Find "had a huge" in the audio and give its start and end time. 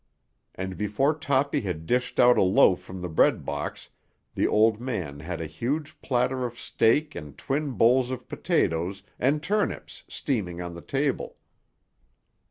5.19-6.01